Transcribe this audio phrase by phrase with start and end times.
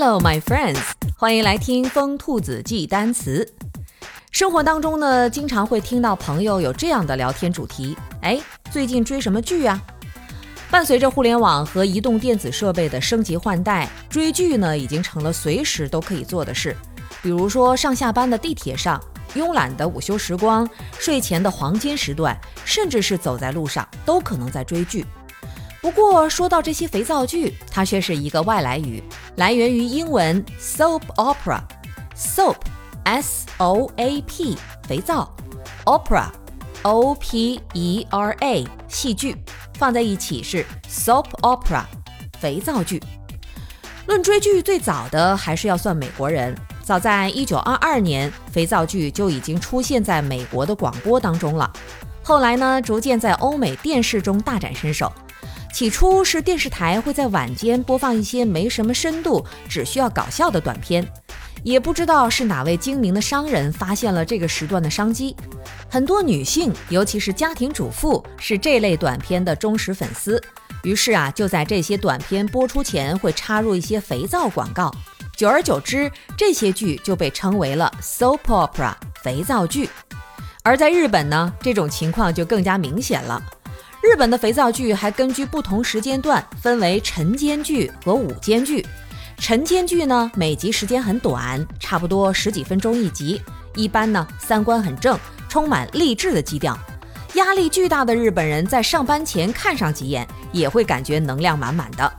[0.00, 0.78] Hello, my friends，
[1.16, 3.52] 欢迎来听疯兔子记单词。
[4.30, 8.40] 生活当中呢，经常会听到朋友有这样的聊天主题：哎，
[8.70, 9.82] 最近追什么剧啊？
[10.70, 16.76] 伴随着互联网和移动电子设备的升级换代，追剧呢已经成了随时都可以做的事。
[17.20, 19.02] 比如说上下班的地铁上、
[19.34, 20.68] 慵懒的午休时光、
[21.00, 25.04] 睡前的黄金时段，甚至是走在路上，都可能在追剧。
[25.88, 29.02] 不过说到这些肥皂剧，它却是一个外来语，
[29.36, 31.62] 来源于英文 soap opera。
[32.14, 34.54] soap，s o a p，
[34.86, 35.34] 肥皂
[35.86, 39.34] ；opera，o p e r a，戏剧。
[39.78, 41.84] 放在一起是 soap opera，
[42.38, 43.02] 肥皂剧。
[44.08, 51.72] 论追剧最早的还是要算美国人，早在1922年，肥皂剧就已经出现在美国的广播当中了。
[52.22, 55.10] 后来呢，逐渐在欧美电视中大展身手。
[55.72, 61.06] 起初是电视台会在晚间播放一些没什么深度、只需要搞笑的短片，
[61.62, 65.36] 也不知道是哪位精明的商人发现了这个时段的商机。
[65.88, 70.42] 很多女性，尤其是家庭主妇，是这类短片的忠实粉丝。
[70.82, 74.92] 于是啊，就在这些短片播出前会插入一些肥皂广告。
[75.36, 79.88] 久而久之，这些剧就被称为了 soap opera 肥皂剧。
[80.64, 83.42] 而在日本呢，这种情况就更加明显了。
[84.00, 88.86] 日本的肥皂剧还根据不同时间段分为晨间剧和午间剧。
[89.38, 93.42] 晨间剧呢，每集时间很短，差不多十几分钟一集，
[93.74, 96.78] 一般呢三观很正，充满励志的基调。
[97.34, 102.12] 压力巨大的日本人在上班前看上几眼，也会感觉能量满满的。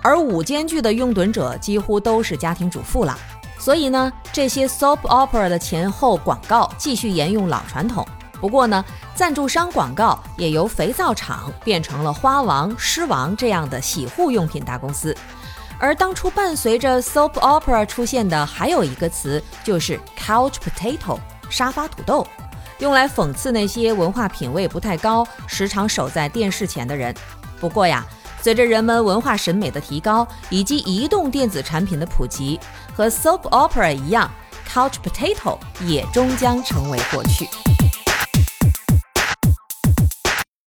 [0.00, 3.16] 而午间剧的拥趸者几乎都是家庭主妇了，
[3.58, 8.06] 所以呢，这些 soap opera 的前后广告继续沿用老传统。
[8.42, 15.16] 不过呢，赞助商广告也由肥皂厂变成了花王、狮王这样的洗护用品大公司。
[15.78, 22.26] 而当初伴随着 soap opera 出现的还有一个词，就是 couch potato 沙发土豆，
[22.80, 27.14] 用来讽刺那些文化品味不太高、时常守在电视前的人。
[27.60, 28.04] 不过呀，
[28.40, 32.58] 随着人们文化审美的提高以及移动电子产品的普及，
[32.92, 34.28] 和 soap opera 一样
[34.68, 37.48] ，couch potato 也终将成为过去。